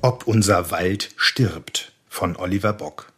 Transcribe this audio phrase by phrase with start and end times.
[0.00, 3.12] Ob unser Wald stirbt von Oliver Bock.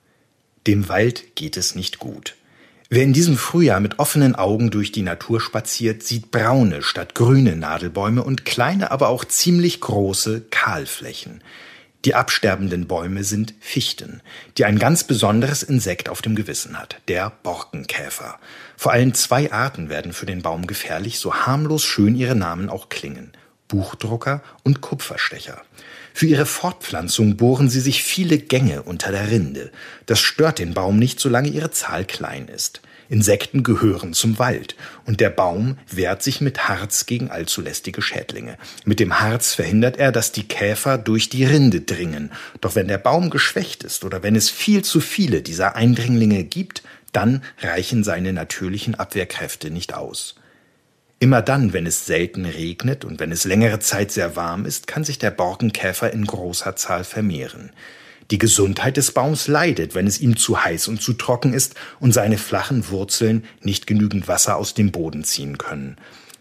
[0.66, 2.36] Dem Wald geht es nicht gut.
[2.88, 7.54] Wer in diesem Frühjahr mit offenen Augen durch die Natur spaziert, sieht braune statt grüne
[7.54, 11.42] Nadelbäume und kleine, aber auch ziemlich große Kahlflächen.
[12.04, 14.22] Die absterbenden Bäume sind Fichten,
[14.56, 18.40] die ein ganz besonderes Insekt auf dem Gewissen hat, der Borkenkäfer.
[18.76, 22.88] Vor allem zwei Arten werden für den Baum gefährlich, so harmlos schön ihre Namen auch
[22.88, 23.32] klingen.
[23.70, 25.62] Buchdrucker und Kupferstecher.
[26.12, 29.70] Für ihre Fortpflanzung bohren sie sich viele Gänge unter der Rinde.
[30.06, 32.82] Das stört den Baum nicht, solange ihre Zahl klein ist.
[33.08, 38.56] Insekten gehören zum Wald und der Baum wehrt sich mit Harz gegen allzu lästige Schädlinge.
[38.84, 42.30] Mit dem Harz verhindert er, dass die Käfer durch die Rinde dringen.
[42.60, 46.82] Doch wenn der Baum geschwächt ist oder wenn es viel zu viele dieser Eindringlinge gibt,
[47.12, 50.36] dann reichen seine natürlichen Abwehrkräfte nicht aus.
[51.22, 55.04] Immer dann, wenn es selten regnet und wenn es längere Zeit sehr warm ist, kann
[55.04, 57.72] sich der Borkenkäfer in großer Zahl vermehren.
[58.30, 62.12] Die Gesundheit des Baums leidet, wenn es ihm zu heiß und zu trocken ist und
[62.12, 65.96] seine flachen Wurzeln nicht genügend Wasser aus dem Boden ziehen können.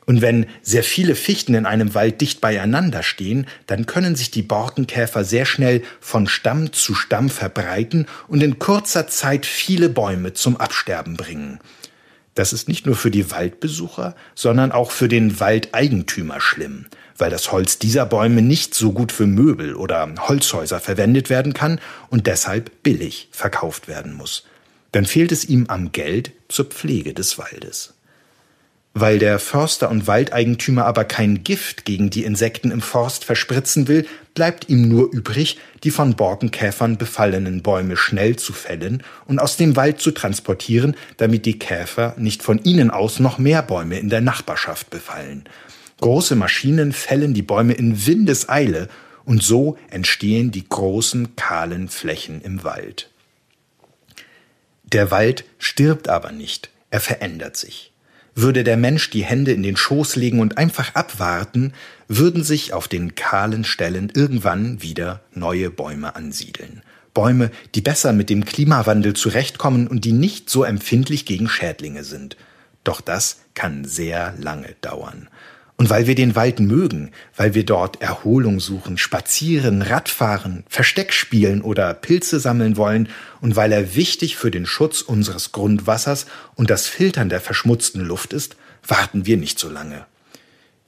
[0.05, 4.43] Und wenn sehr viele Fichten in einem Wald dicht beieinander stehen, dann können sich die
[4.43, 10.55] Borkenkäfer sehr schnell von Stamm zu Stamm verbreiten und in kurzer Zeit viele Bäume zum
[10.55, 11.59] Absterben bringen.
[12.35, 16.85] Das ist nicht nur für die Waldbesucher, sondern auch für den Waldeigentümer schlimm,
[17.17, 21.79] weil das Holz dieser Bäume nicht so gut für Möbel oder Holzhäuser verwendet werden kann
[22.09, 24.45] und deshalb billig verkauft werden muss.
[24.91, 27.93] Dann fehlt es ihm am Geld zur Pflege des Waldes.
[28.95, 34.07] Weil der Förster und Waldeigentümer aber kein Gift gegen die Insekten im Forst verspritzen will,
[34.33, 39.75] bleibt ihm nur übrig, die von Borkenkäfern befallenen Bäume schnell zu fällen und aus dem
[39.75, 44.21] Wald zu transportieren, damit die Käfer nicht von ihnen aus noch mehr Bäume in der
[44.21, 45.43] Nachbarschaft befallen.
[46.01, 48.89] Große Maschinen fällen die Bäume in Windeseile
[49.23, 53.11] und so entstehen die großen kahlen Flächen im Wald.
[54.83, 57.91] Der Wald stirbt aber nicht, er verändert sich.
[58.41, 61.73] Würde der Mensch die Hände in den Schoß legen und einfach abwarten,
[62.07, 66.81] würden sich auf den kahlen Stellen irgendwann wieder neue Bäume ansiedeln.
[67.13, 72.37] Bäume, die besser mit dem Klimawandel zurechtkommen und die nicht so empfindlich gegen Schädlinge sind.
[72.85, 75.27] Doch das kann sehr lange dauern.
[75.79, 81.61] Und weil wir den Wald mögen, weil wir dort Erholung suchen, spazieren, Radfahren, Versteck spielen
[81.61, 83.07] oder Pilze sammeln wollen
[83.39, 86.25] und weil er wichtig für den Schutz unseres Grundwassers
[86.55, 90.05] und das Filtern der verschmutzten Luft ist, warten wir nicht so lange.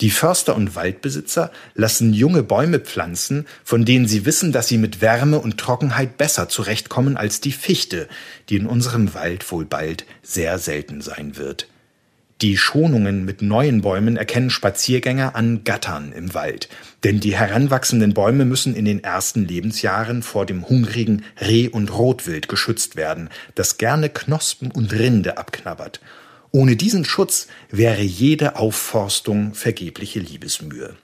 [0.02, 5.00] Die Förster und Waldbesitzer lassen junge Bäume pflanzen, von denen sie wissen, dass sie mit
[5.00, 8.10] Wärme und Trockenheit besser zurechtkommen als die Fichte,
[8.50, 11.71] die in unserem Wald wohl bald sehr selten sein wird.
[12.42, 16.70] Die Schonungen mit neuen Bäumen erkennen Spaziergänger an Gattern im Wald,
[17.04, 22.48] denn die heranwachsenden Bäume müssen in den ersten Lebensjahren vor dem hungrigen Reh- und Rotwild
[22.48, 26.02] geschützt werden, das gerne Knospen und Rinde abknabbert.
[26.50, 30.96] Ohne diesen Schutz wäre jede Aufforstung vergebliche Liebesmühe.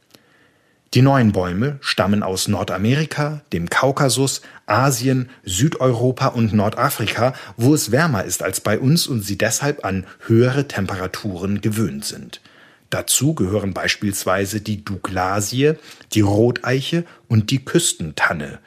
[0.93, 8.23] Die neuen Bäume stammen aus Nordamerika, dem Kaukasus, Asien, Südeuropa und Nordafrika, wo es wärmer
[8.23, 12.41] ist als bei uns und sie deshalb an höhere Temperaturen gewöhnt sind.
[12.89, 15.73] Dazu gehören beispielsweise die Douglasie,
[16.13, 18.59] die Roteiche und die Küstentanne.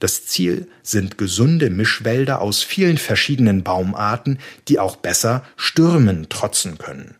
[0.00, 7.14] Das Ziel sind gesunde Mischwälder aus vielen verschiedenen Baumarten, die auch besser Stürmen trotzen können.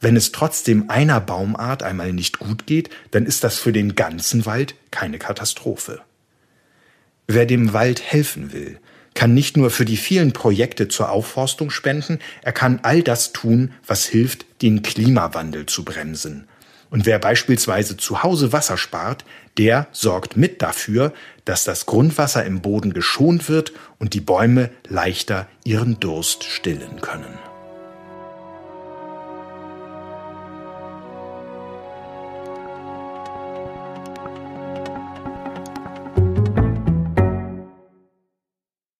[0.00, 4.46] Wenn es trotzdem einer Baumart einmal nicht gut geht, dann ist das für den ganzen
[4.46, 6.00] Wald keine Katastrophe.
[7.26, 8.80] Wer dem Wald helfen will,
[9.14, 13.72] kann nicht nur für die vielen Projekte zur Aufforstung spenden, er kann all das tun,
[13.86, 16.48] was hilft, den Klimawandel zu bremsen.
[16.88, 19.24] Und wer beispielsweise zu Hause Wasser spart,
[19.58, 21.12] der sorgt mit dafür,
[21.44, 27.49] dass das Grundwasser im Boden geschont wird und die Bäume leichter ihren Durst stillen können.